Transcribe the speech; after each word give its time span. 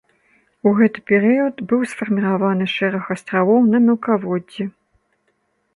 У 0.69 0.71
гэты 0.77 1.03
перыяд 1.11 1.55
быў 1.73 1.83
сфарміраваны 1.91 2.65
шэраг 2.75 3.03
астравоў 3.19 3.61
на 3.77 3.87
мелкаводдзі. 3.87 4.63